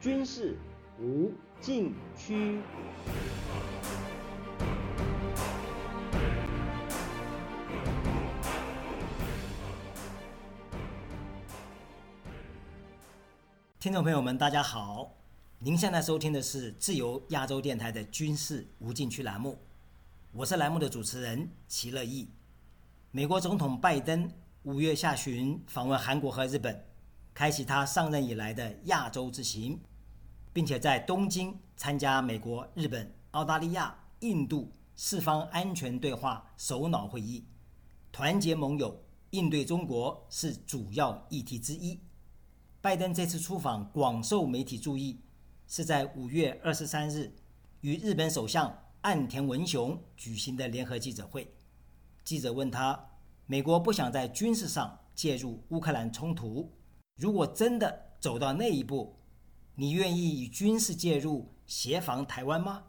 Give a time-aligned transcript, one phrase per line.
[0.00, 0.56] 军事
[0.98, 2.58] 无禁区。
[13.78, 15.12] 听众朋友们，大家好，
[15.58, 19.58] 您现在收听的是自由亚洲电台的军事无禁区栏目，
[20.32, 22.30] 我是栏目的主持人齐乐意。
[23.10, 26.86] 美国总统拜登五月下旬访问韩国和日本，
[27.34, 29.78] 开启他上任以来的亚洲之行，
[30.52, 37.44] 并且在东京参加美国、日本、澳大利亚、印度四方安全对话首脑会议，
[38.12, 42.00] 团结盟友，应对中国是主要议题之一。
[42.80, 45.20] 拜登这次出访广受媒体注意，
[45.68, 47.32] 是在五月二十三日
[47.82, 51.54] 与日本首相岸田文雄举行的联合记者会。
[52.24, 53.08] 记者问他
[53.46, 56.70] ：“美国不想在军事上介入乌克兰冲突，
[57.16, 59.14] 如果真的走到那一步，
[59.80, 62.84] 你愿意以军事介入协防台湾吗？”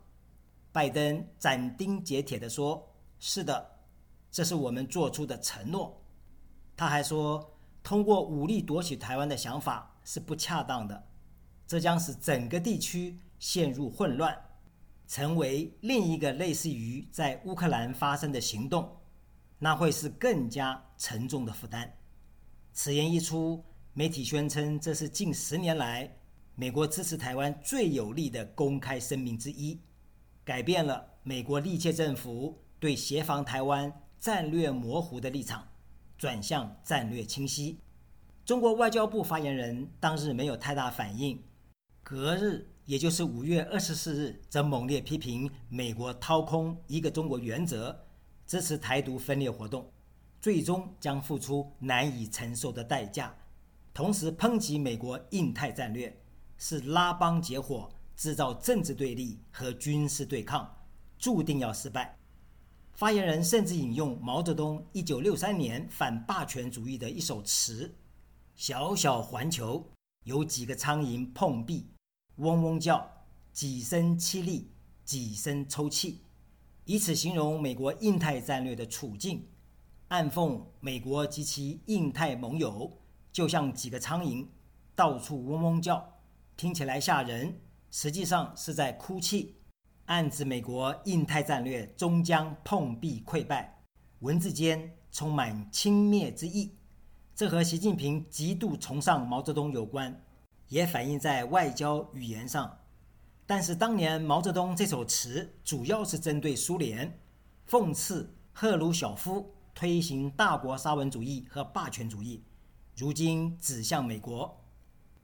[0.74, 2.86] 拜登斩钉截铁地说
[3.18, 3.80] ：“是的，
[4.30, 6.04] 这是我们做出的承诺。”
[6.76, 7.48] 他还说。
[7.84, 11.04] 通过武力夺取台湾的想法是不恰当的，
[11.66, 14.38] 这将使整个地区陷入混乱，
[15.08, 18.88] 成为另一个类似于在乌克兰发生的行动，
[19.58, 21.92] 那会是更加沉重的负担。
[22.72, 26.16] 此言一出，媒体宣称这是近十年来
[26.62, 29.80] 美国支持台湾最有力的公开声明之一，
[30.44, 35.68] 改变了美国历届政府对协防台湾战略模糊的立场。
[36.20, 37.80] 转向战略清晰。
[38.46, 41.44] 中国外交部发言人当日没有太大反应，
[42.04, 48.06] 隔日，也就是五月二十四日，则猛烈批评美国掏空一个中国原则，
[48.46, 49.92] 支持台独分裂活动，
[50.40, 53.36] 最终将付出难以承受的代价。
[53.96, 56.16] 同时抨击美国印太战略
[56.64, 60.72] 是拉帮结伙，制造政治对立和军事对抗，
[61.18, 62.20] 注定要失败。
[62.94, 67.96] 发言人甚至引用毛泽东1963年反霸权主义的一首词
[68.56, 69.90] ：“小小环球
[70.24, 71.88] 有几个苍蝇碰壁，
[72.36, 73.10] 嗡嗡叫，
[73.52, 74.70] 几声凄厉，
[75.04, 76.22] 几声抽泣。”
[76.86, 79.48] 以此形容美国印太战略的处境，
[80.10, 83.00] 暗讽美国及其印太盟友
[83.32, 84.46] 就像几个苍蝇，
[84.94, 86.11] 到处嗡嗡叫，
[86.62, 89.56] 听起来吓人，实际上是在哭泣。
[90.06, 93.82] 暗指美国印太战略终将碰壁溃败，
[94.20, 96.78] 文字间充满轻蔑之意。
[97.34, 100.24] 这和习近平极度崇尚毛泽东有关，
[100.68, 102.78] 也反映在外交语言上。
[103.48, 107.20] 但是当年毛泽东这首词主要是针对苏联，
[107.68, 112.44] 讽刺赫鲁晓夫推行大国沙文主义和霸权主义。
[112.96, 114.61] 如今指向美国，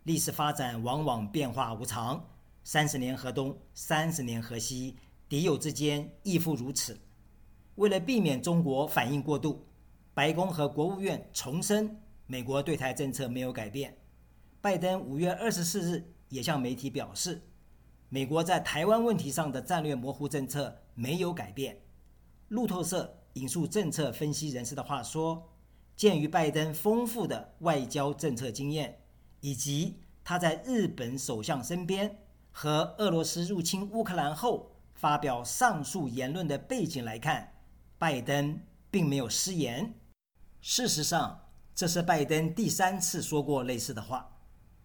[0.07, 2.25] 历史发展往往变化无常。
[2.63, 4.95] 三十年河东，三十年河西，
[5.28, 6.97] 敌友之间亦复如此。
[7.75, 9.67] 为了避免中国反应过度，
[10.13, 13.97] 白宫和国务院重申美国对台政策没有改变。
[14.62, 17.41] 拜登五月二十四日也向媒体表示，
[18.07, 21.81] 美国在台湾问题上的战略模糊政策没有改变。
[22.47, 25.50] 路透社引述政策分析人士的话说，
[25.97, 29.01] 鉴于拜登丰富的外交政策经验，
[29.39, 32.19] 以及他在日本首相身边。
[32.59, 37.53] 和俄罗斯入侵乌克兰后发表上述言论的背景来看，
[37.99, 38.59] 拜登
[38.89, 39.93] 并没有失言。
[40.59, 41.39] 事实上，
[41.75, 44.27] 这是拜登第三次说过类似的话。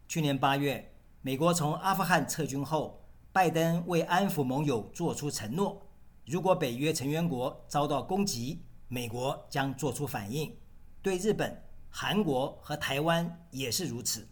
[0.06, 5.80] 去年八月，美国从阿富汗撤军后，拜登为安抚盟友做出承诺：
[6.26, 10.54] 如果北约成员国遭到攻击，美国将做出反应。
[11.00, 14.28] 对日本、韩国和台湾也是如此。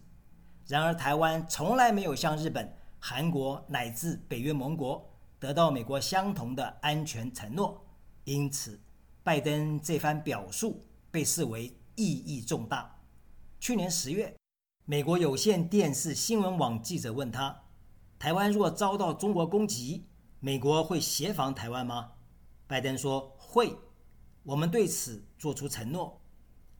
[0.67, 2.77] 然而，台湾从来没有向日本。
[3.03, 5.03] 韩国乃至北约盟国
[5.39, 7.83] 得到美国相同的安全承诺，
[8.25, 8.79] 因此，
[9.23, 12.95] 拜登这番表述被视为意义重大。
[13.59, 14.35] 去年十月，
[14.85, 17.63] 美国有线电视新闻网记者问他
[18.19, 20.05] ：“台湾若遭到中国攻击，
[20.39, 22.11] 美国会协防台湾吗？”
[22.67, 23.75] 拜登说：“会，
[24.43, 26.21] 我们对此做出承诺。”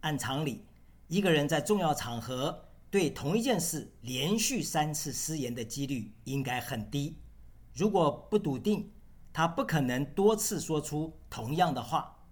[0.02, 0.66] 按常理，
[1.08, 2.68] 一个人在重要场合。
[2.92, 7.18] 对同一件事连续三次失言的几率应该很低。
[7.74, 8.92] 如果不笃定，
[9.32, 12.28] 他不可能多次说出同样的话。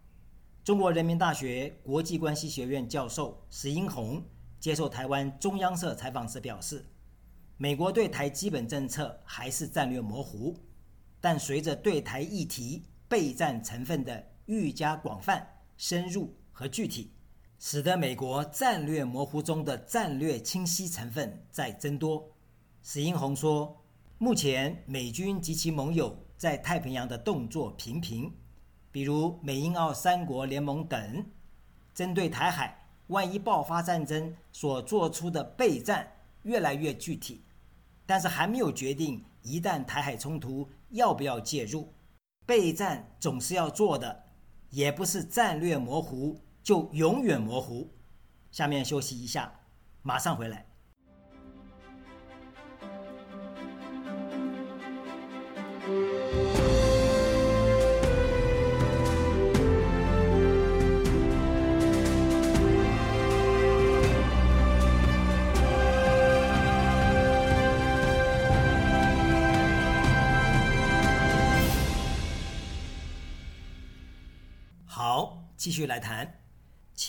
[0.66, 4.22] 中国人民大学国际关系学院教授石英红
[4.60, 6.86] 接受台湾中央社采访时表示
[7.56, 10.58] ：“美国对台基本政策还是战略模糊，
[11.22, 15.48] 但随着对台议题备战成分的愈加广泛、
[15.78, 17.14] 深入和具体。”
[17.62, 22.32] 使得美国战略模糊中的战略清晰成分在增多。
[22.82, 23.84] 史英红说，
[24.18, 28.34] 目前美军及其盟友在太平洋的动作频频，
[28.94, 31.26] 比如美英澳三国联盟等，
[31.94, 36.10] 针对台海万一爆发战争所做出的备战
[36.44, 37.44] 越来越具体，
[38.06, 41.94] 但是还没有决定一旦台海冲突要不要介入。
[42.46, 44.24] 备战总是要做的，
[44.70, 46.40] 也不是战略模糊
[46.70, 47.92] 就永远模糊。
[48.52, 49.52] 下面休息一下，
[50.04, 50.68] 马上回来。
[74.86, 76.39] 好，继续来谈。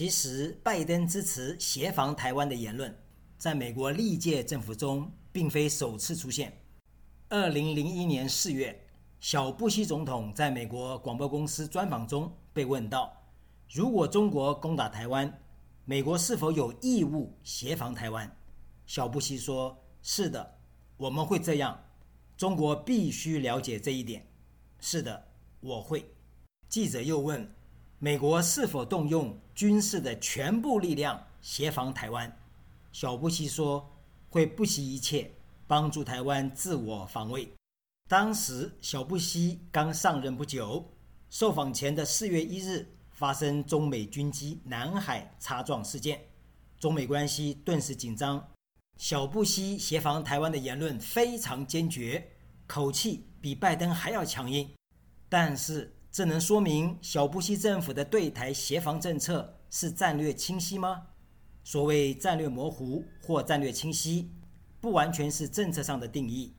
[0.01, 2.99] 其实，拜登支持协防台湾的言论，
[3.37, 6.59] 在美国历届政府中并非首次出现。
[7.29, 8.89] 二零零一年四月，
[9.21, 13.15] 小布希总统在美国广播公司专访中被问到
[13.71, 15.39] ：“如果中国攻打台湾，
[15.85, 18.35] 美国是否有义务协防台湾？”
[18.89, 20.61] 小布希说：“是的，
[20.97, 21.79] 我们会这样。
[22.39, 24.27] 中国必须了解这一点。
[24.79, 25.29] 是的，
[25.61, 26.11] 我会。”
[26.71, 27.55] 记者又问。
[28.03, 32.35] 美国是否动用军事的全部力量协防台湾？
[32.93, 33.95] 小布希说
[34.31, 35.31] 会不惜一切
[35.67, 37.47] 帮助台湾自我防卫。
[38.09, 40.91] 当时小布希刚上任不久，
[41.29, 46.19] 受访前的四月一日发生中美军机南海擦撞事件，
[46.79, 48.43] 中美关系顿时紧张。
[48.97, 52.31] 小布希协防台湾的言论非常坚决，
[52.67, 54.71] 口气比拜登还要强硬，
[55.29, 55.95] 但是。
[56.13, 61.07] 这能说明小布希政府的对台协防政策是战略清晰吗？
[61.63, 64.29] 所谓战略模糊或战略清晰，
[64.81, 66.53] 不完全是政策上的定义，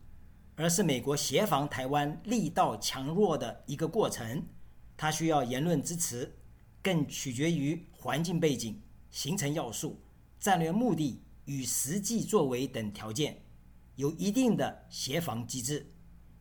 [0.56, 4.42] 而是美国协防台湾力道强弱的一个过程。
[4.96, 6.34] 它需要言论支持，
[6.82, 10.00] 更取决于环境背景、形成要素、
[10.40, 13.42] 战略目的与实际作为等条件，
[13.96, 15.92] 有一定的协防机制。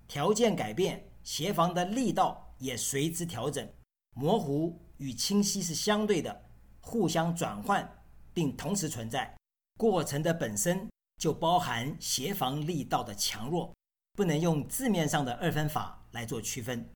[0.07, 2.50] 条件改变，协防的力道。
[2.61, 3.69] 也随之调整，
[4.15, 6.45] 模糊与清晰是相对的，
[6.81, 8.03] 互相转换
[8.33, 9.37] 并同时存在。
[9.77, 13.75] 过程的本身就包含协防力道的强弱，
[14.13, 16.89] 不能用字面上的二分法来做区分。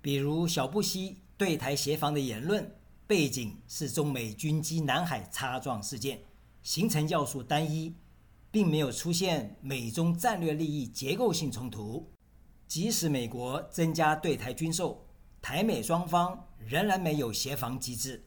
[0.00, 6.22] 比如小布希对台协防的言论，背景是中美军机南海擦撞事件，
[6.62, 7.94] 形成要素单一，
[8.50, 12.08] 并没有出现美中战略利益结构性冲突。
[12.72, 15.06] 即使美国增加对台军售，
[15.42, 18.24] 台美双方仍然没有协防机制。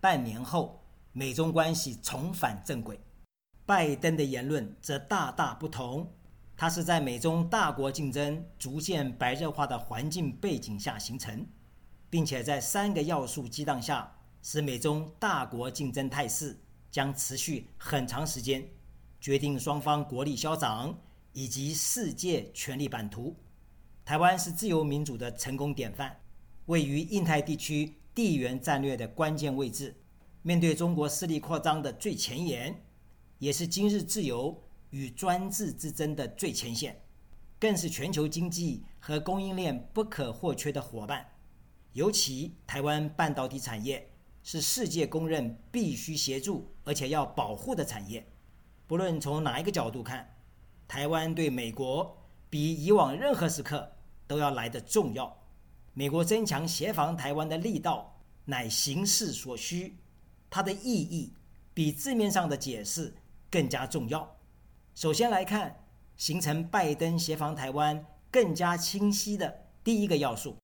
[0.00, 2.98] 半年后，美中关系重返正轨。
[3.66, 6.10] 拜登的言论则大大不同，
[6.56, 11.46] 他是在美中大国竞争逐渐白热化的环境背景下形成，
[12.08, 14.10] 并且在三个要素激荡下，
[14.40, 16.58] 使美中大国竞争态势
[16.90, 18.66] 将持续很长时间，
[19.20, 20.98] 决定双方国力消长
[21.34, 23.36] 以及世界权力版图。
[24.12, 26.14] 台湾是自由民主的成功典范，
[26.66, 29.96] 位于印太地区地缘战略的关键位置，
[30.42, 32.84] 面对中国势力扩张的最前沿，
[33.38, 37.00] 也是今日自由与专制之争的最前线，
[37.58, 41.26] 更是全球经济和供应链不可或缺的伙伴。
[41.94, 44.10] 尤其台湾半导体产业
[44.42, 48.30] 是世界公认必须协助而且要保护的产业。
[48.86, 50.36] 不论从哪一个角度看，
[50.86, 52.18] 台湾对美国。
[52.50, 53.90] 比以往任何时刻
[54.32, 55.36] 都要来的重要。
[55.92, 59.98] 美国增强协防台湾的力道，乃形势所需，
[60.48, 61.34] 它的意义
[61.74, 63.14] 比字面上的解释
[63.50, 64.34] 更加重要。
[64.94, 65.84] 首先来看，
[66.16, 70.56] 形成拜登协防台湾更加清晰的第一个要素，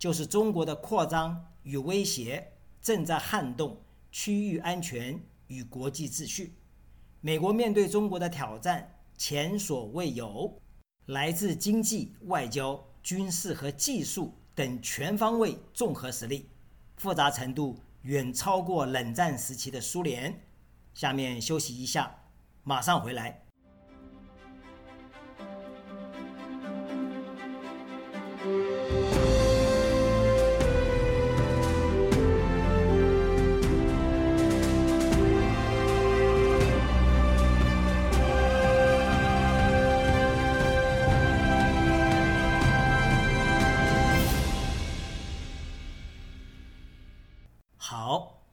[0.00, 6.56] 就是中国的扩张与威胁正在撼动区域安全与国际秩序。
[7.20, 10.58] 美国面对中国的挑战前所未有。
[11.06, 16.48] 来自经济、外交、军事和技术等全方位综合实力，
[16.96, 20.40] 复杂程度远超过冷战时期的苏联。
[20.94, 22.14] 下面休息一下，
[22.62, 23.41] 马上回来。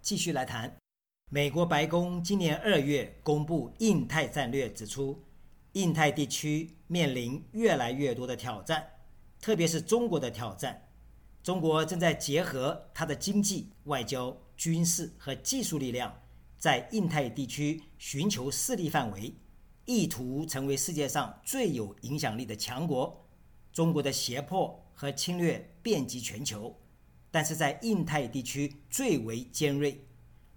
[0.09, 0.75] 继续来谈，
[1.29, 5.23] 美国白宫今年二月公布印太战略，指出
[5.73, 8.83] 印太地区面临越来越多的挑战，
[9.39, 10.89] 特别是中国的挑战。
[11.43, 16.19] 中国正在结合它的经济、外交、军事和技术力量，
[16.57, 19.31] 在印太地区寻求势力范围，
[19.85, 23.29] 意图成为世界上最有影响力的强国。
[23.71, 26.75] 中国的胁迫和侵略遍及全球，
[27.31, 30.05] 但是在印太地区最为尖锐。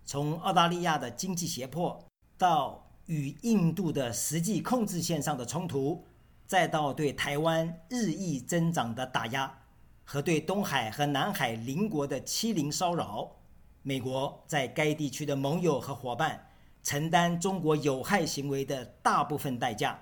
[0.05, 2.05] 从澳大利亚的经济胁迫，
[2.37, 6.05] 到与印度的实际控制线上的冲突，
[6.47, 9.59] 再到对台湾日益增长的打压。
[10.05, 13.37] 和对东海和南海邻国的欺凌骚扰，
[13.83, 16.49] 美国在该地区的盟友和伙伴
[16.83, 19.99] 承担中国有害行为的大部分代价。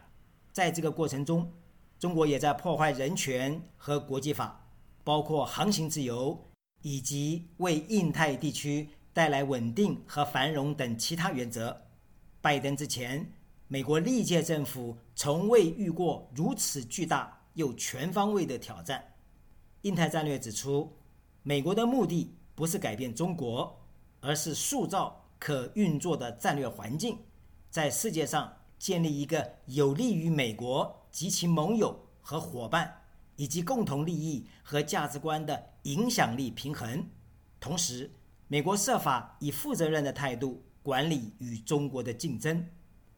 [0.52, 1.52] 在这个过程中，
[1.98, 4.66] 中国也在破坏人权和国际法，
[5.04, 6.49] 包括航行自由
[6.82, 11.80] 以及为印太地区带来稳定和繁荣等其他原则。
[12.40, 13.30] 拜登之前，
[13.68, 19.04] 美国历届政府从未遇过如此巨大又全方位的挑战。
[19.82, 20.90] 印太战略指出，
[21.42, 23.78] 美国的目的不是改变中国，
[24.20, 27.18] 而是塑造可运作的战略环境，
[27.70, 33.02] 在世界上建立一个有利于美国及其盟友和伙伴
[33.40, 37.08] 以及共同利益和价值观的影响力平衡。
[37.58, 38.10] 同时，
[38.48, 42.66] 美国设法以负责任的态度管理与中国的竞争。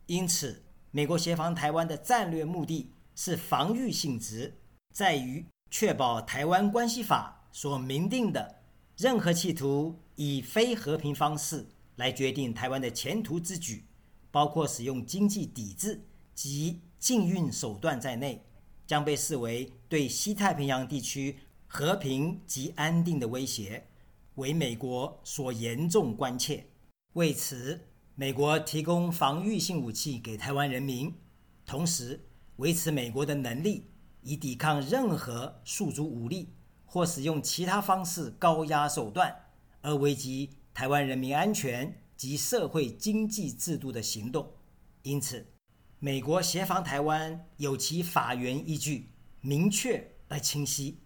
[0.07, 0.62] 因此，
[0.93, 4.61] 美国协防台湾的战略目的是防御性质，
[4.93, 5.45] 在于。
[5.75, 8.57] 确保《台湾关系法》所明定的
[8.99, 13.87] 任何企图以非和平方式来决定台湾的前途之举，
[14.31, 18.45] 包括使用经济抵制及禁运手段在内，
[18.86, 23.86] 将被视为对西太平洋地区和平及安定的威胁，
[24.34, 26.66] 为美国所严重关切。
[27.14, 27.80] 为此，
[28.14, 31.14] 美国提供防御性武器给台湾人民，
[31.64, 32.20] 同时
[32.56, 33.88] 维持美国的能力。
[34.24, 36.50] 以抵抗任何诉诸武力
[36.86, 39.34] 或使用其他方式高压手段
[39.80, 44.48] 而危及台湾人民安全及社会经济制度的行动。
[45.02, 45.44] 因此，
[46.04, 50.99] 美国协防台湾有其法源依据，明确而清晰，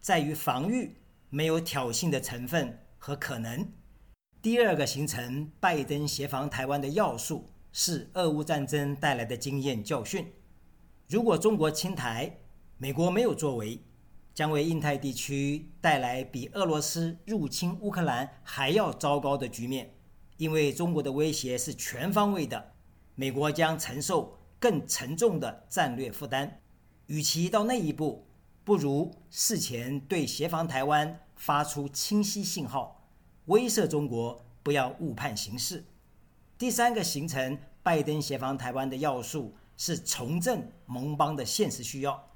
[0.00, 0.96] 在于防御，
[1.28, 3.64] 没有挑衅的成分和可能。
[4.42, 10.26] 第二个形成拜登协防台湾的要素是俄乌战争带来的经验教训。
[11.06, 12.40] 如果中国侵台，
[12.76, 13.80] 美国没有作为，
[14.34, 19.94] 将为印太地区带来比俄罗斯入侵乌克兰还要糟糕的局面，
[20.38, 22.72] 因为中国的威胁是全方位的，
[23.14, 26.60] 美国将承受更沉重的战略负担。
[27.06, 28.24] 与其到那一步，
[28.62, 33.02] 不如事前对协防台湾发出清晰信号，
[33.46, 35.84] 威慑中国不要误判形势。
[36.56, 42.28] 第三个形成拜登协防台湾的要素是重振盟邦的现实需要。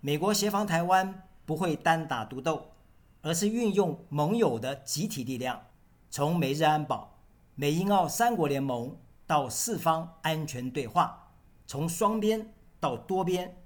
[0.00, 2.70] 美国协防台湾不会单打独斗，
[3.22, 5.60] 而是运用盟友的集体力量，
[6.10, 7.18] 从美日安保、
[7.54, 8.94] 美英澳三国联盟
[9.26, 11.23] 到四方安全对话，
[11.66, 13.62] 从双边到多边。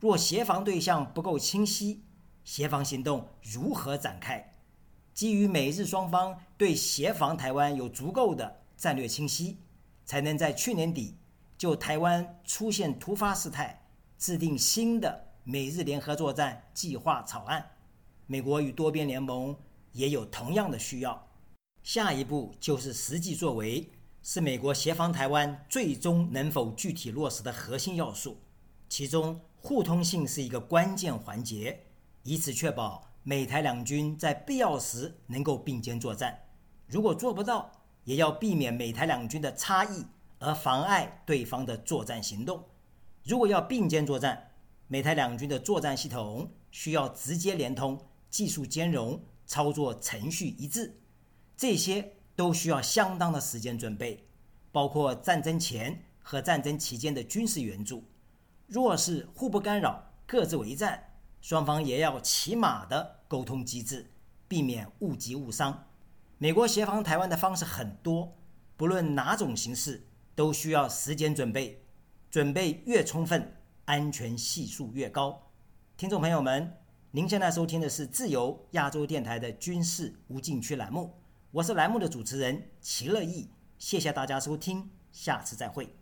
[0.00, 2.04] 若协防对象不够清晰，
[2.44, 4.54] 协防行动如何展开？
[5.12, 9.58] 基于美日双方对协防台湾有足够的战略清晰，
[10.04, 11.16] 才能在去年底
[11.56, 13.84] 就台湾出现突发事态
[14.16, 15.26] 制定新的。
[15.42, 17.70] 美日联合作战计划草案，
[18.26, 19.56] 美国与多边联盟
[19.92, 21.26] 也有同样的需要。
[21.82, 23.90] 下一步就是实际作为，
[24.30, 28.38] 是美国协防台湾最终能否具体落实的核心要素。
[28.86, 31.86] 其中互通性是一个关键环节，
[32.24, 36.38] 以此确保美台两军在必要时能够并肩作战。
[36.88, 37.72] 如果做不到，
[38.04, 40.04] 也要避免美台两军的差异
[40.40, 42.62] 而妨碍对方的作战行动。
[43.24, 44.50] 如果要并肩作战，
[44.88, 51.00] 美台两军的作战系统需要直接连通、技术兼容、操作程序一致，
[51.56, 54.24] 这些都需要相当的时间准备，
[54.70, 58.04] 包括战争前和战争期间的军事援助。
[58.68, 61.02] 若是互不干扰、各自为战，
[61.40, 64.08] 双方也要起码的沟通机制，
[64.46, 65.88] 避免误击误伤。
[66.38, 68.32] 美国协防台湾的方式很多，
[68.76, 71.82] 不论哪种形式，都需要时间准备，
[72.30, 73.52] 准备越充分。
[73.86, 75.50] 安全系数越高，
[75.96, 76.72] 听众朋友们，
[77.10, 81.18] 您现在收听的是自由亚洲电台的军事无禁区栏目，
[81.50, 85.97] 我是栏目的主持人齐乐意，谢谢大家收听，下次再会。